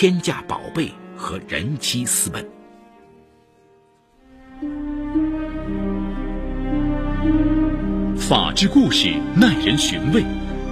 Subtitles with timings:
[0.00, 2.48] 天价宝贝和人妻私奔。
[8.16, 10.22] 法治故事耐人寻味，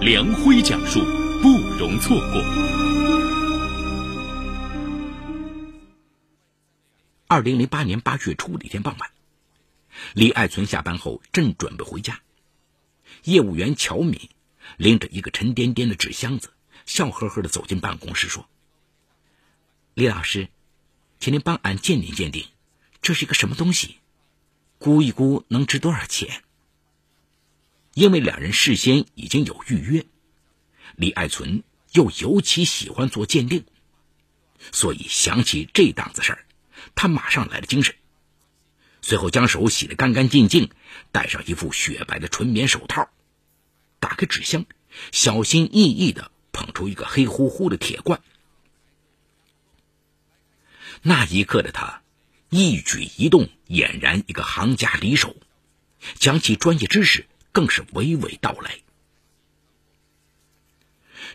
[0.01, 1.01] 梁辉讲述
[1.43, 2.41] 不容错过。
[7.27, 9.11] 二零零八年八月初的一天傍晚，
[10.15, 12.21] 李爱存下班后正准备回家，
[13.25, 14.31] 业务员乔敏
[14.77, 16.51] 拎着一个沉甸甸的纸箱子，
[16.85, 18.49] 笑呵呵的走进办公室说
[19.97, 20.49] ：“李老师，
[21.21, 22.45] 请您帮俺鉴定鉴定，
[23.01, 23.97] 这是一个什么东西？
[24.77, 26.43] 估一估能值多少钱？”
[27.97, 30.05] 因为两人事先已经有预约，
[30.97, 33.65] 李爱存又尤其喜欢做鉴定，
[34.71, 36.45] 所以想起这档子事儿，
[36.95, 37.95] 他马上来了精神。
[39.01, 40.69] 随后将手洗得干干净净，
[41.11, 43.09] 戴上一副雪白的纯棉手套，
[43.99, 44.67] 打开纸箱，
[45.11, 48.21] 小心翼翼的捧出一个黑乎乎的铁罐。
[51.03, 52.03] 那一刻的他，
[52.51, 55.37] 一举一动俨然一个行家里手，
[56.15, 57.27] 讲起专业知识。
[57.57, 58.81] 更是娓娓道来。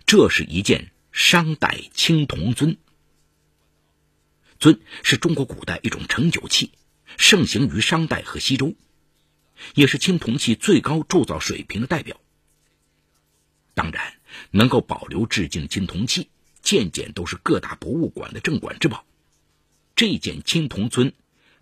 [0.06, 2.78] 这是一件商代青铜尊，
[4.60, 6.74] 尊是中国古代一种盛酒器，
[7.18, 8.76] 盛行于商代和西周，
[9.74, 12.22] 也是青铜器最高铸造水平的代表。
[13.74, 14.14] 当然，
[14.52, 16.30] 能够保留至今的青铜器，
[16.62, 19.04] 件件都是各大博物馆的镇馆之宝。
[20.02, 21.14] 这件青铜尊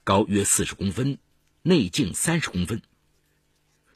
[0.06, 1.18] 高约四十公分，
[1.62, 2.82] 内径三十公分。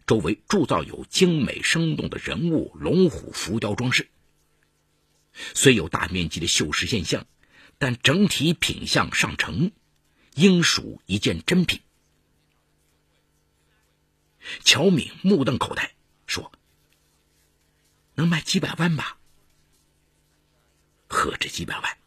[0.06, 4.10] 周围铸造有精美生动的人物、龙虎浮雕装饰。
[5.32, 7.26] 虽有大面积的锈蚀现象，
[7.78, 9.72] 但整体品相上乘，
[10.34, 11.80] 应属一件珍品。
[14.66, 15.96] 乔敏目瞪口呆，
[16.28, 16.52] 说
[18.16, 19.18] ：“能卖几百万吧？
[21.08, 21.98] 何止几百万，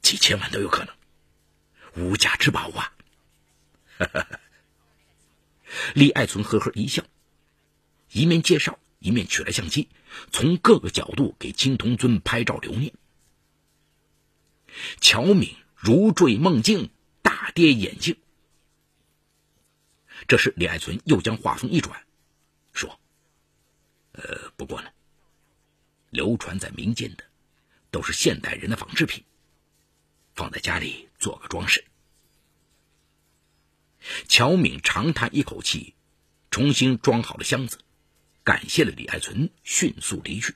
[0.00, 0.96] 几千万都有可能，
[1.96, 2.92] 无价之宝啊！”
[3.98, 4.40] 哈哈。
[5.94, 7.04] 李爱存呵呵一笑，
[8.12, 9.88] 一面介绍，一面取来相机，
[10.30, 12.94] 从各个角度给青铜尊拍照留念。
[15.00, 16.90] 乔敏如坠梦境，
[17.22, 18.16] 大跌眼镜。
[20.28, 22.06] 这时，李爱存又将话锋一转，
[22.72, 22.98] 说
[24.12, 24.90] ：“呃，不过呢，
[26.10, 27.24] 流传在民间的
[27.90, 29.24] 都是现代人的仿制品，
[30.36, 31.84] 放在家里做个装饰。”
[34.28, 35.94] 乔敏长叹一口气，
[36.52, 37.80] 重新装好了箱子，
[38.44, 40.54] 感谢了李爱存，迅速离去。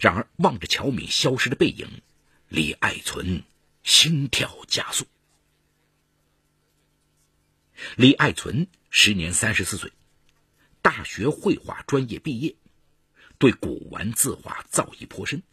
[0.00, 2.02] 然而，望着乔敏消失的背影，
[2.48, 3.44] 李爱存
[3.84, 5.06] 心跳加速。
[7.94, 9.92] 李爱存时年三十四岁，
[10.82, 12.56] 大学绘画专业毕业，
[13.38, 15.44] 对古玩字画造诣颇深，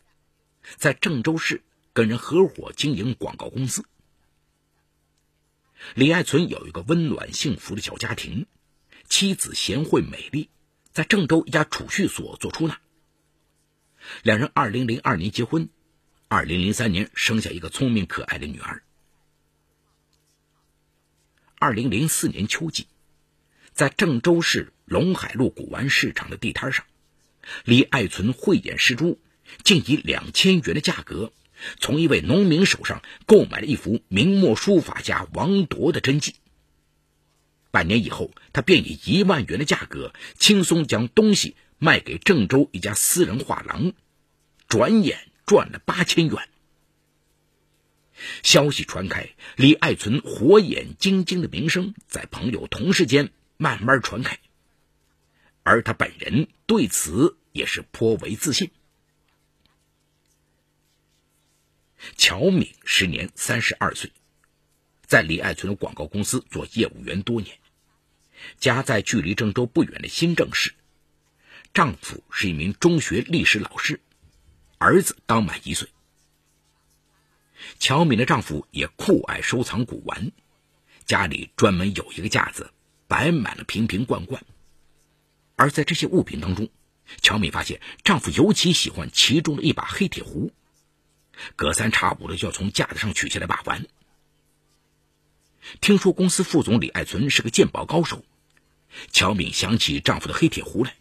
[0.78, 3.86] 在郑州市跟人合伙经营广告公司。
[5.94, 8.48] 李爱存有一个温暖幸福的小家庭，
[9.08, 10.50] 妻子贤惠美丽，
[10.92, 12.80] 在郑州一家储蓄所做出纳。
[14.24, 15.70] 两人二零零二年结婚，
[16.28, 18.84] 二零零三年生下一个聪明可爱的女儿。
[21.58, 22.88] 二零零四年秋季，
[23.74, 26.86] 在郑州市陇海路古玩市场的地摊上，
[27.64, 29.20] 李爱存慧眼识珠，
[29.63, 31.31] 竟以两千元的价格。
[31.79, 36.35] 从一位农民手上购买了一幅明末书法家王铎的真迹。
[37.71, 43.93] 半年以后，他便以一万元的价格轻松将东西卖给郑州一家私人画廊，
[44.67, 46.37] 转眼赚了八千元。
[48.43, 54.39] 消息传开，李爱存火眼金睛的名声在朋友同事间慢慢传开，
[55.63, 58.72] 而他本人对此也是颇为自信。
[62.17, 64.11] 乔敏时年三十二岁，
[65.05, 67.57] 在李爱存的广告公司做业务员多年，
[68.59, 70.73] 家在距离郑州不远的新郑市。
[71.73, 73.99] 丈夫是一名中学历史老师，
[74.77, 75.89] 儿子刚满一岁。
[77.79, 80.31] 乔敏的丈夫也酷爱收藏古玩，
[81.05, 82.72] 家里专门有一个架子，
[83.08, 84.41] 摆满了瓶瓶罐罐。
[85.55, 86.69] 而在这些物品当中，
[87.22, 90.51] 乔敏发现丈夫尤其喜欢其中的一把黑铁壶。
[91.55, 93.85] 隔三差五的就要从架子上取下来把玩。
[95.82, 98.23] 听说公司副总李爱存是个鉴宝高手，
[99.11, 100.96] 乔敏想起丈夫的黑铁壶来，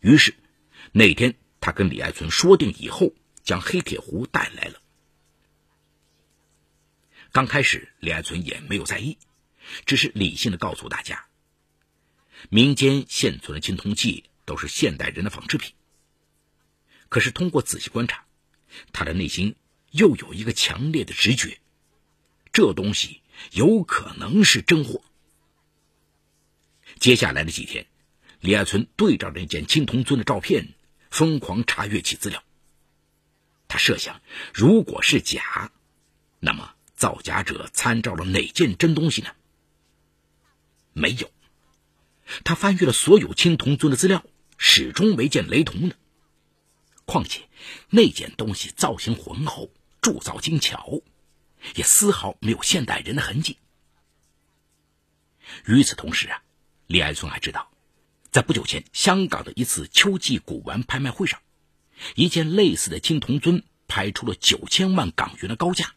[0.00, 0.34] 于是
[0.92, 3.12] 那天她跟李爱存说定以后，
[3.44, 4.80] 将黑铁壶带来了。
[7.30, 9.18] 刚开始李爱存也没有在意，
[9.84, 11.26] 只是理性的告诉大家，
[12.48, 15.74] 民间现存的青铜器都是现代人的仿制品。
[17.10, 18.24] 可是通过仔细观察。
[18.92, 19.54] 他的内心
[19.90, 21.58] 又有一个强烈的直觉，
[22.52, 23.22] 这东西
[23.52, 25.02] 有可能是真货。
[26.98, 27.86] 接下来的几天，
[28.40, 30.74] 李爱存对照着那件青铜尊的照片，
[31.10, 32.42] 疯狂查阅起资料。
[33.68, 34.20] 他设想，
[34.54, 35.70] 如果是假，
[36.40, 39.28] 那么造假者参照了哪件真东西呢？
[40.92, 41.30] 没有。
[42.44, 44.24] 他翻阅了所有青铜尊的资料，
[44.56, 45.96] 始终没见雷同的。
[47.04, 47.47] 况且
[47.90, 49.70] 那件东西造型浑厚，
[50.00, 51.00] 铸造精巧，
[51.74, 53.58] 也丝毫没有现代人的痕迹。
[55.66, 56.42] 与此同时啊，
[56.86, 57.70] 李爱松还知道，
[58.30, 61.40] 在不久前香港的一次秋季古玩拍卖会上，
[62.14, 65.94] 一件类似的青铜尊拍出了九千万港元的高价。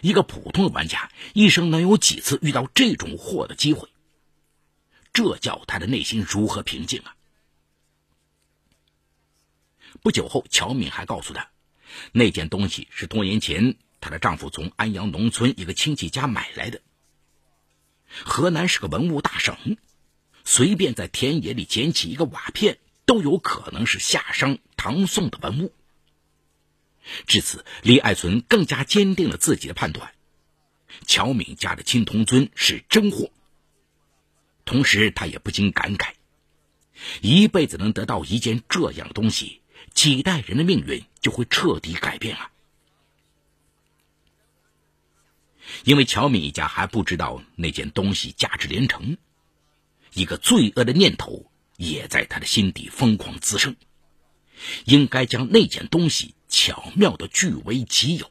[0.00, 3.88] 一个普通的玩家一生能有几次遇到这种货的机会？
[5.12, 7.14] 这叫他的内心如何平静啊？
[10.04, 11.48] 不久后，乔敏还告诉他，
[12.12, 16.82] 那件东西是多年前她的丈夫从安阳农村一个亲戚家买来的。
[18.22, 19.78] 河南是个文物大省，
[20.44, 25.72] 随便在田野里捡起一个瓦片，都有可能是夏商、唐宋的文物。
[27.26, 30.12] 至此，李爱存更加坚定了自己的判断：
[31.06, 33.30] 乔敏家的青铜尊是真货。
[34.66, 36.12] 同时，他也不禁感慨，
[37.22, 39.62] 一辈子能得到一件这样的东西。
[39.94, 42.50] 几代人的命运就会彻底改变啊！
[45.84, 49.16] 因为乔敏一家还不知道那件东西价值连城，
[50.12, 53.76] 一个罪恶的念头也在他的心底疯狂滋生，
[54.84, 58.30] 应该将那件东西巧妙的据为己有。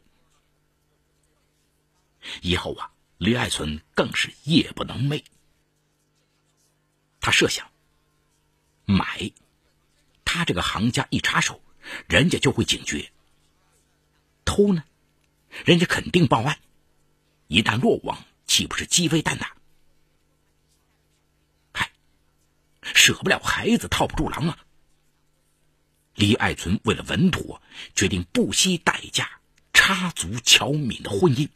[2.42, 5.24] 以后啊，李爱存更是夜不能寐。
[7.20, 7.72] 他设想
[8.86, 9.32] 买。
[10.26, 11.62] 他这个行家一插手，
[12.08, 13.12] 人家就会警觉。
[14.46, 14.84] 偷呢，
[15.66, 16.60] 人家肯定报案。
[17.48, 19.56] 一旦落网，岂不是鸡飞蛋打？
[21.72, 21.92] 嗨，
[22.82, 24.58] 舍不了孩子，套不住狼啊！
[26.16, 27.62] 李爱存为了稳妥，
[27.96, 29.40] 决定不惜代价
[29.74, 31.50] 插足乔敏的婚姻。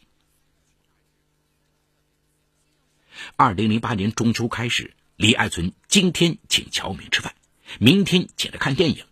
[3.35, 7.33] 二零零八年中秋开始，李爱存今天请乔敏吃饭。
[7.79, 9.05] 明天起来看电影，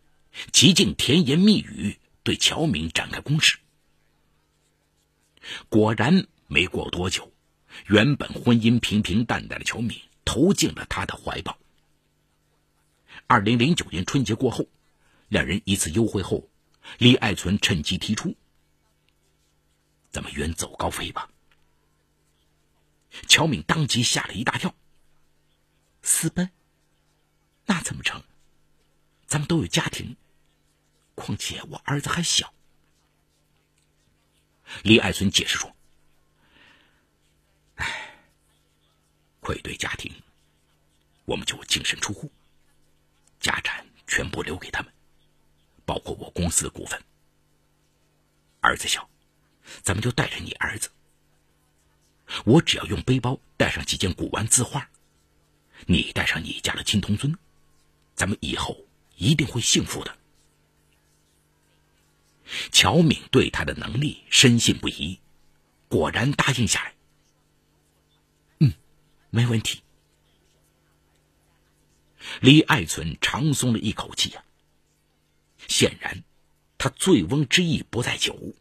[0.52, 3.60] 极尽甜言蜜语对乔敏展开攻势。
[5.69, 7.31] 果然，没过多久，
[7.88, 11.57] 原本婚姻平平淡淡的乔敏投进了他的怀抱。
[13.28, 14.68] 二零零九年春节过后，
[15.28, 16.50] 两人一次幽会后，
[16.98, 18.36] 李爱存趁机提出
[20.12, 21.30] ：“咱们远走高飞吧。”
[23.28, 24.74] 乔敏当即吓了一大跳
[26.01, 26.50] ：“私奔？
[27.66, 28.24] 那怎么成？”
[29.36, 30.16] 咱们都有家庭，
[31.14, 32.54] 况且我儿子还小。
[34.82, 35.76] 李爱村解释说
[37.76, 38.16] ：“哎，
[39.42, 40.10] 愧对家庭，
[41.26, 42.32] 我们就净身出户，
[43.42, 44.94] 家产全部留给他们，
[45.86, 46.98] 包括我公司的股份。
[48.62, 49.10] 儿子小，
[49.84, 50.90] 咱们就带着你儿子。
[52.46, 54.90] 我只要用背包带上几件古玩字画，
[55.88, 57.38] 你带上你家的青铜尊，
[58.16, 58.80] 咱们以后。”
[59.16, 60.18] 一定会幸福的。
[62.72, 65.20] 乔敏对他的能力深信不疑，
[65.88, 66.94] 果然答应下来。
[68.60, 68.74] 嗯，
[69.30, 69.82] 没问题。
[72.42, 74.44] 李爱存长松了一口气呀。
[75.68, 76.24] 显然，
[76.78, 78.54] 他醉翁之意不在酒，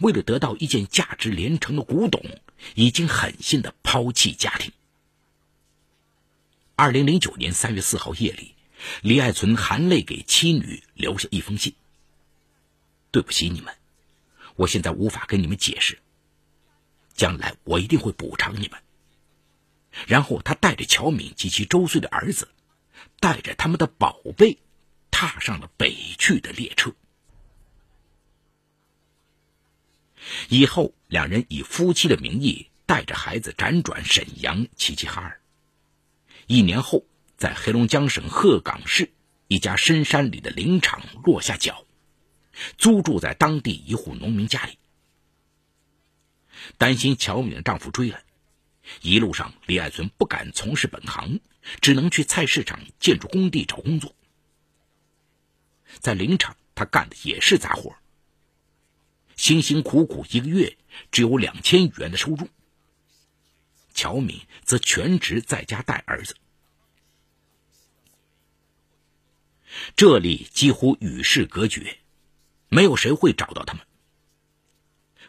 [0.00, 2.22] 为了得到一件价值连城的古董，
[2.74, 4.72] 已经狠心的抛弃家庭。
[6.76, 8.55] 二零零九年三月四号夜里。
[9.02, 11.74] 李爱存含泪给妻女留下一封信
[13.10, 13.74] ：“对不起你们，
[14.54, 15.98] 我现在无法跟你们解释。
[17.14, 18.78] 将来我一定会补偿你们。”
[20.06, 22.48] 然后他带着乔敏及其周岁的儿子，
[23.18, 24.58] 带着他们的宝贝，
[25.10, 26.94] 踏上了北去的列车。
[30.48, 35.40] 以后，两人以夫妻的名义带着孩子辗转沈阳、齐齐哈尔。
[36.46, 37.04] 一年后。
[37.36, 39.12] 在黑龙江省鹤岗市
[39.46, 41.84] 一家深山里的林场落下脚，
[42.78, 44.78] 租住在当地一户农民家里。
[46.78, 48.24] 担心乔敏的丈夫追来，
[49.02, 51.40] 一路上李爱存不敢从事本行，
[51.82, 54.14] 只能去菜市场、建筑工地找工作。
[55.98, 57.94] 在林场，他干的也是杂活，
[59.36, 60.78] 辛辛苦苦一个月
[61.12, 62.48] 只有两千元的收入。
[63.92, 66.34] 乔敏则全职在家带儿子。
[69.94, 71.98] 这里几乎与世隔绝，
[72.68, 73.86] 没有谁会找到他们。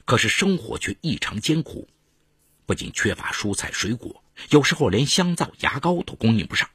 [0.06, 1.90] 可是生活却异常艰苦，
[2.66, 6.70] 不仅缺乏蔬菜水果，有时候连香皂、牙膏都供应不上。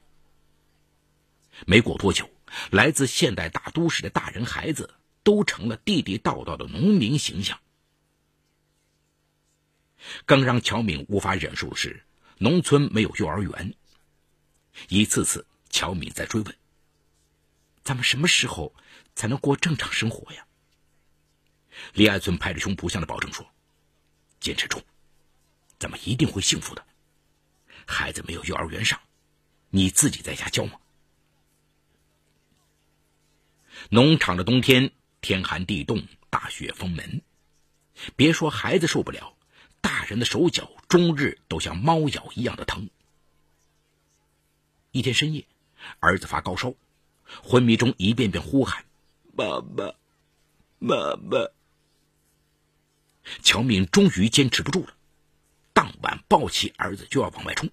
[1.67, 2.29] 没过多久，
[2.71, 7.59] 来自现代大都市的大人孩子都成了地地道道的农民形象。
[10.27, 12.03] 更让乔敏无法忍受的是，
[12.39, 13.75] 农村没有幼儿园。
[14.89, 16.57] 一次次，乔敏在追问
[17.83, 18.75] ：“咱们什么时候
[19.15, 20.47] 才能过正常生活呀？”
[21.95, 23.47] 李爱村拍着胸脯向他保证说
[24.41, 24.83] ：“坚持住，
[25.79, 26.85] 咱们一定会幸福的。
[27.87, 29.01] 孩子没有幼儿园上，
[29.71, 30.79] 你自己在家教吗？”
[33.89, 37.23] 农场的冬天，天寒地冻，大雪封门，
[38.17, 39.37] 别说孩子受不了，
[39.81, 42.91] 大人的手脚终日都像猫咬一样的疼。
[44.91, 45.47] 一天深夜，
[46.01, 46.75] 儿子发高烧，
[47.25, 48.85] 昏迷中一遍遍呼喊
[49.37, 49.95] ：“妈妈，
[50.79, 51.49] 妈妈！”
[53.43, 54.95] 乔敏终于坚持不住了，
[55.73, 57.71] 当晚抱起儿子就要往外冲。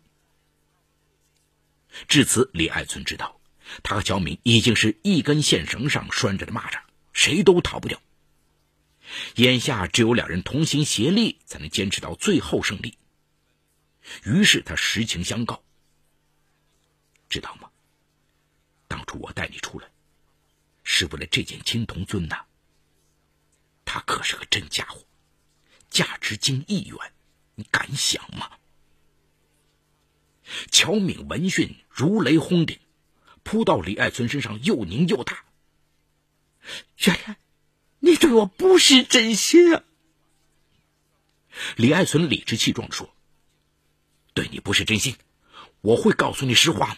[2.07, 3.41] 至此，李爱村知道，
[3.81, 6.81] 他和乔敏已经是一根线绳上拴着的蚂蚱，
[7.13, 7.99] 谁都逃不掉。
[9.35, 12.95] 眼下只有两人同心协力，才能坚持到最后胜利。
[14.23, 15.63] 于是他实情相告
[17.27, 17.68] ：“知道吗？
[18.89, 19.87] 当初我带你出来，
[20.83, 22.45] 是为了这件青铜尊呐。
[23.85, 25.05] 他可是个真家伙。”
[25.89, 26.97] 价值近亿元，
[27.55, 28.51] 你敢想吗？
[30.69, 32.79] 乔敏闻讯如雷轰顶，
[33.41, 35.43] 扑到李爱村身上，又拧又打。
[36.97, 37.37] 原来
[37.97, 39.83] 你对我不是真心啊！
[41.75, 43.11] 李爱村理直气壮地说
[44.35, 45.15] ：“对你不是真心，
[45.81, 46.97] 我会告诉你实话吗？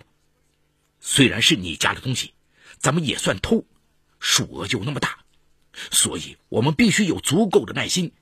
[1.02, 2.34] 虽然是你家的东西，
[2.78, 3.66] 咱们也算偷，
[4.20, 5.20] 数额就那么大，
[5.92, 8.14] 所以我们必须有足够的耐心。”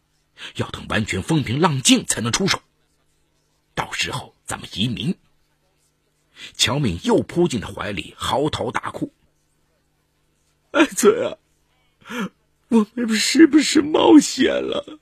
[0.55, 2.61] 要等完全风平浪静才能出手，
[3.75, 5.17] 到时候咱们移民。
[6.55, 9.13] 乔敏又扑进他怀里，嚎啕大哭
[10.71, 11.35] ：“爱子啊，
[12.69, 15.01] 我们是不是冒险了？”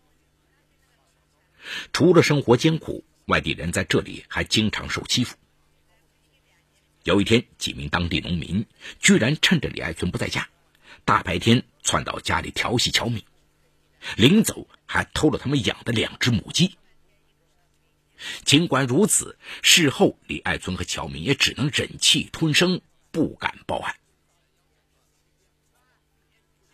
[1.93, 5.37] 除了生活艰苦，外地人在这里还经常受欺负。
[7.07, 8.65] 有一天，几名当地农民
[8.99, 10.49] 居然趁着李爱村不在家，
[11.05, 13.23] 大白天窜到家里调戏乔敏。
[14.17, 16.77] 临走还偷了他们养的两只母鸡。
[18.43, 23.95] 尽管如此，事后李爱村和乔敏也只能忍气吞声，不敢报案。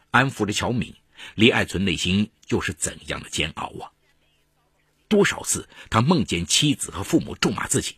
[0.09, 0.95] 安抚着乔敏，
[1.35, 3.93] 李爱村内心又是怎样的煎熬啊！
[5.07, 7.97] 多少次他梦见妻子和父母咒骂自己：“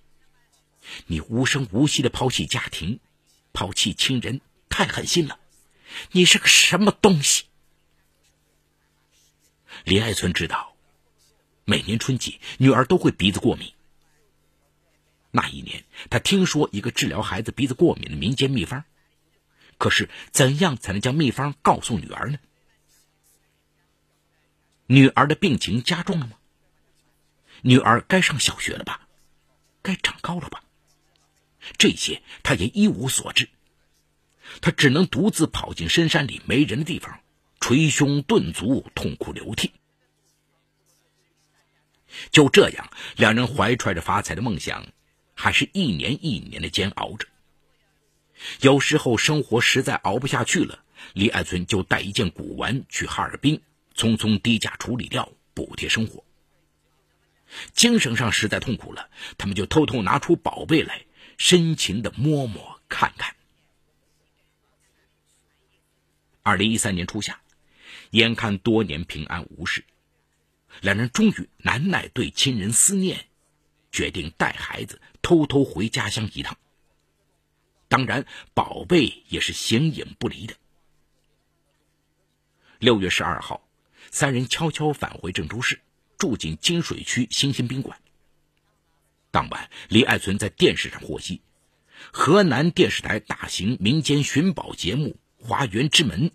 [1.07, 2.99] 你无声无息的抛弃家庭，
[3.53, 5.39] 抛弃亲人，太狠心了！
[6.11, 7.45] 你是个什么东西？”
[9.83, 10.75] 李爱村知道，
[11.65, 13.73] 每年春季女儿都会鼻子过敏。
[15.31, 18.85] 那一年，他听说一个治疗孩子鼻子过敏的民间秘方，
[19.77, 22.39] 可是怎样才能将秘方告诉女儿呢？
[24.87, 26.37] 女儿的病情加重了吗？
[27.61, 29.07] 女儿该上小学了吧？
[29.81, 30.63] 该长高了吧？
[31.77, 33.49] 这些他也一无所知。
[34.61, 37.19] 他只能独自跑进深山里没人的地方。
[37.59, 39.71] 捶胸顿足，痛哭流涕。
[42.31, 44.85] 就这样，两人怀揣着发财的梦想，
[45.33, 47.27] 还是一年一年的煎熬着。
[48.61, 53.61] 有时候生活实在熬不下去了，李爱村就带一件古玩去哈尔滨，
[53.95, 56.23] 匆匆低价处理掉，补贴生活。
[57.73, 61.05] 精神上实在痛苦了，他们就偷偷拿出宝贝来，
[61.37, 63.35] 深情的摸摸看看。
[66.43, 67.39] 二零一三年初夏。
[68.11, 69.83] 眼看多年平安无事，
[70.79, 73.27] 两人终于难耐对亲人思念，
[73.91, 76.57] 决定带孩子偷偷回家乡一趟。
[77.89, 80.55] 当然，宝贝也是形影不离的。
[82.79, 83.67] 六月十二号，
[84.11, 85.81] 三人悄悄返回郑州市，
[86.17, 87.99] 住进金水区星星宾馆。
[89.35, 91.41] 当晚，李爱存在电视上获悉，
[92.13, 96.29] 河南电视台大型民间寻宝节目《华园之门》。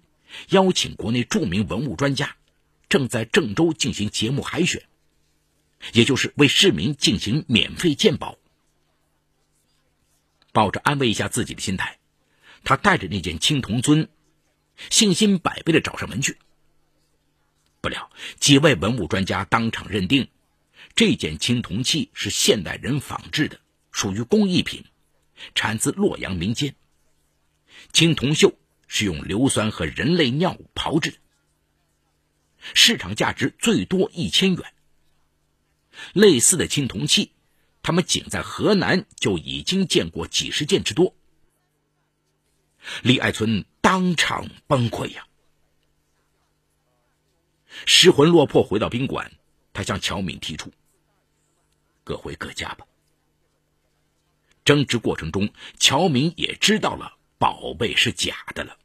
[0.50, 2.36] 邀请国内著名文物专家，
[2.90, 4.82] 正在郑州进行节目海选，
[5.94, 8.36] 也就是为市民进行免费鉴宝。
[10.52, 11.98] 抱着安慰一下自己的心态，
[12.64, 14.10] 他带着那件青铜尊，
[14.90, 16.36] 信心百倍的找上门去。
[17.80, 20.28] 不料几位文物专家当场认定，
[20.94, 24.84] 这件青铜器是现代人仿制的，属于工艺品，
[25.54, 26.74] 产自洛阳民间。
[27.92, 28.54] 青铜锈。
[28.92, 31.20] 是用硫酸和人类尿炮制，
[32.74, 34.74] 市场价值最多一千元。
[36.12, 37.30] 类似的青铜器，
[37.84, 41.14] 他们仅在河南就已经见过几十件之多。
[43.02, 45.24] 李爱存当场崩溃呀！
[47.86, 49.30] 失魂落魄回到宾馆，
[49.72, 50.72] 他向乔敏提出
[52.10, 52.84] ：“各回各家吧。”
[54.66, 55.48] 争执过程中，
[55.78, 58.76] 乔敏也知道了宝贝是假的了。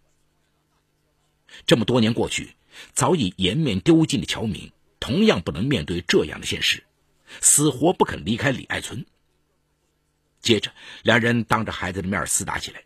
[1.65, 2.55] 这么多年过去，
[2.93, 6.83] 早已颜面丢尽的乔敏，同样不能面对这样的现实，
[7.41, 9.07] 死活不肯离开李爱存。
[10.39, 12.83] 接着，两人当着孩子的面厮打起来。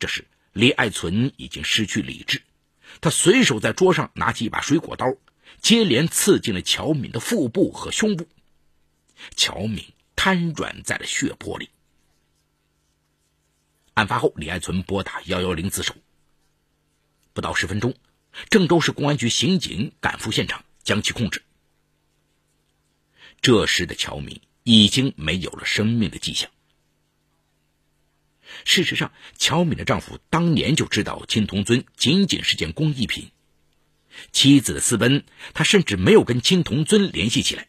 [0.00, 2.42] 这时，李爱存已经失去理智，
[3.00, 5.14] 他随手在桌上拿起一把水果刀，
[5.60, 8.26] 接连刺进了乔敏的腹部和胸部。
[9.36, 9.84] 乔敏
[10.16, 11.70] 瘫软在了血泊里。
[13.94, 15.94] 案发后，李爱存拨打幺幺零自首。
[17.32, 17.94] 不到十分钟，
[18.48, 21.42] 郑州市公安局刑警赶赴现场，将其控制。
[23.40, 26.50] 这时的乔敏已经没有了生命的迹象。
[28.64, 33.30] 事实上，乔敏的丈夫当年就知道青铜尊仅仅是件工艺品，
[34.32, 35.24] 妻子的私奔，
[35.54, 37.68] 他甚至没有跟青铜尊联系起来。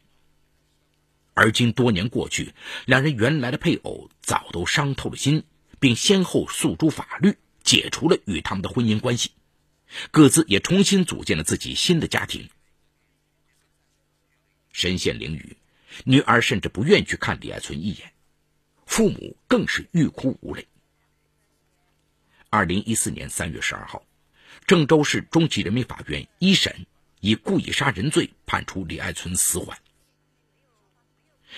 [1.42, 2.54] 而今多年过去，
[2.86, 5.44] 两人原来的配偶早都伤透了心，
[5.80, 9.32] 并先后诉诸法律，解除了与他们的婚姻关系。
[10.12, 12.48] 各自也重新组建了自己新的家庭。
[14.72, 15.56] 身陷囹圄，
[16.04, 18.14] 女儿甚至不愿去看李爱存一眼，
[18.86, 20.68] 父母更是欲哭无泪。
[22.52, 24.04] 二零一四年三月十二号，
[24.68, 26.86] 郑州市中级人民法院一审
[27.20, 29.76] 以故意杀人罪判处李爱存死缓。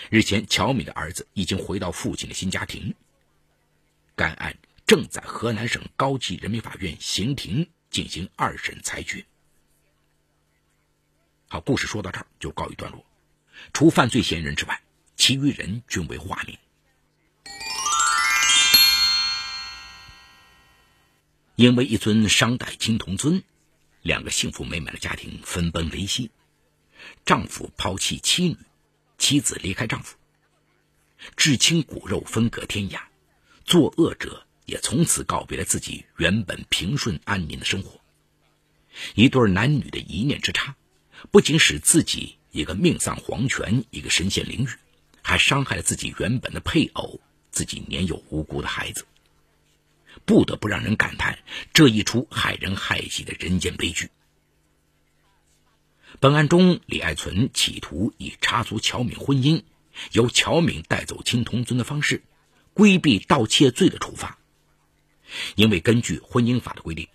[0.09, 2.95] 日前，乔敏的儿子已经回到父亲的新家庭。
[4.15, 7.69] 该案正在河南省高级人民法院刑庭。
[7.93, 9.23] 进行二审裁决。
[11.47, 13.05] 好，故事说到这儿就告一段落。
[13.71, 14.81] 除犯罪嫌疑人之外，
[15.15, 16.57] 其余人均为化名。
[21.55, 23.43] 因为一尊商代青铜尊，
[24.01, 26.31] 两个幸福美满的家庭分崩离析。
[27.25, 28.57] 丈夫抛弃妻女，
[29.23, 30.17] 妻子离开丈夫，
[31.37, 32.99] 至亲骨肉分隔天涯。
[33.63, 34.45] 作恶者。
[34.65, 37.99] 也从此告别了自己原本平顺安宁的生活。
[39.13, 40.77] 一对男女的一念之差，
[41.31, 44.77] 不仅使自己一个命丧黄泉，一个身陷囹圄，
[45.21, 47.19] 还伤害了自己原本的配偶，
[47.51, 49.05] 自己年幼无辜的孩子，
[50.23, 51.39] 不得不让人感叹
[51.73, 54.09] 这一出害人害己的人间悲剧。
[56.23, 59.63] 本案中，李爱存企图以插足乔敏婚姻，
[60.13, 62.23] 由乔敏带走青铜尊的方式，
[62.73, 64.37] 规避盗窃罪的处罚。
[65.55, 67.09] 因为根据婚姻法的规定，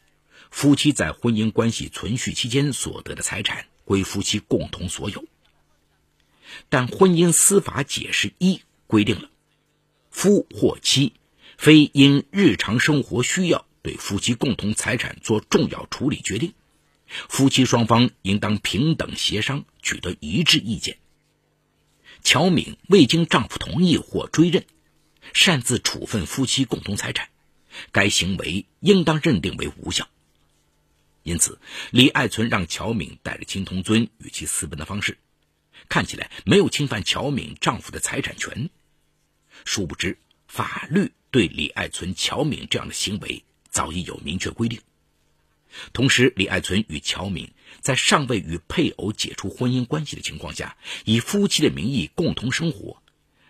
[0.50, 5.24] 夫妻在婚姻关系存续期间所得的财产归夫妻共同所有。
[6.68, 9.30] 但婚姻司法解释一规定了，
[10.10, 11.14] 夫或妻
[11.56, 16.52] 非因日常生活需要对夫妻共同财产做重要处理决定，
[17.28, 20.98] 夫妻双方应当平等协商，取得一致意见。
[22.22, 24.66] 乔敏未经丈夫同意或追认，
[25.32, 27.28] 擅自处分夫妻共同财产。
[27.92, 30.08] 该行为应当认定为无效。
[31.22, 35.18] 因此，李爱存让乔敏带着青铜尊与其私奔的方式，
[35.88, 38.70] 看起来没有侵犯乔敏丈夫的财产权。
[39.64, 44.80] 殊不知，法律对李爱存、乔敏这样的行为早已有明确规定。
[45.92, 53.02] 同时，李爱存与乔敏在尚未与配偶解除婚姻关系的情况下，以夫妻的名义共同生活。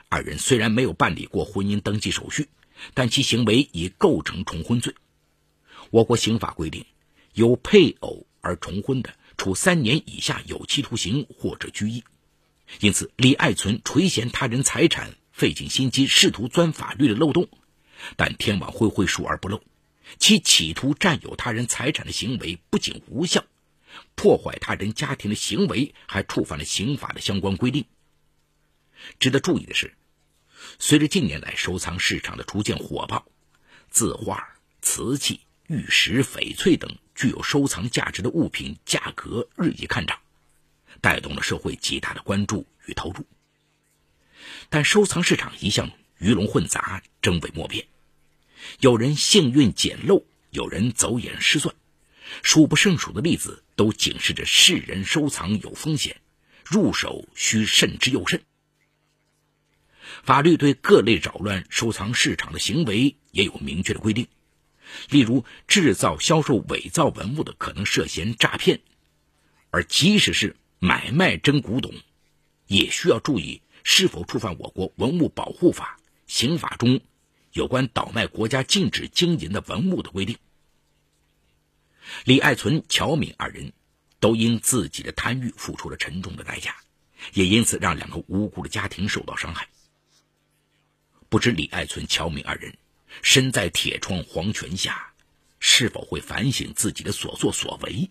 [0.08, 2.48] 二人虽然没有办理过婚姻登记手续。
[2.94, 4.94] 但其行为已构成重婚罪。
[5.90, 6.86] 我国刑法规定，
[7.34, 12.04] 有配偶而重婚的，处三年以下有期徒刑或者拘役。
[12.78, 17.48] 因此，李爱存垂涎他人财产，费尽心机试图钻法律的漏洞，
[18.16, 19.60] 但天网恢恢，疏而不漏。
[20.18, 23.44] 其企图占有他人财产的行为不仅无效，
[24.14, 27.84] 破坏他人家庭的行为还触犯了刑法的相关规定。
[29.18, 29.94] 值得注意的是。
[30.80, 33.24] 随着近年来收藏市场的逐渐火爆，
[33.90, 40.18] 字画、瓷器、玉石、翡翠等具有收藏价值的物品价格日益看涨，
[41.00, 43.24] 带动了社会极大的关注与投入。
[44.68, 47.86] 但收藏市场一向鱼龙混杂、真伪莫辨，
[48.80, 51.74] 有人幸运捡漏，有人走眼失算，
[52.42, 56.20] 数不胜数的例子都警示着世人收藏有风险，
[56.64, 58.42] 入手需慎之又慎。
[60.22, 64.26] 法律对各类扰乱收藏市场的行为也有明确的规定，
[65.10, 68.80] 例如制造、销售伪造文物的可能涉嫌诈骗，
[69.70, 71.92] 而即使是买卖真古董，
[72.66, 77.00] 也需要注意是否触犯我国文物保护法、刑法中
[77.52, 80.36] 有关倒卖国家禁止经营的文物的规定。
[82.24, 83.72] 李爱存、乔敏二人
[84.20, 86.74] 都因自己的贪欲付出了沉重的代价，
[87.34, 89.68] 也因此让两个无辜的家庭受到伤害。
[91.28, 92.76] 不知李爱存、乔敏二人
[93.22, 95.12] 身在铁窗黄泉下，
[95.60, 98.08] 是否会反省自己的所作所为，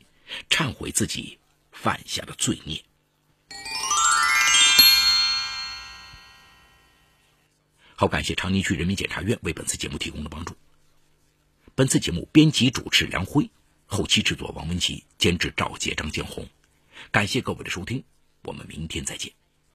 [0.50, 1.40] 忏悔自己
[1.72, 2.84] 犯下的罪孽？
[8.00, 10.56] 好，感谢长宁区人民检察院为本次节目提供的帮助。
[11.74, 13.50] 本次节目编辑主持梁辉。
[13.90, 16.48] 后期制作王文琪，监制赵杰、张建红，
[17.10, 18.04] 感谢各位的收听，
[18.44, 19.32] 我们明天再见。